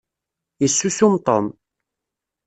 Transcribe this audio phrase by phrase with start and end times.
[0.61, 1.45] Yessusum Tom.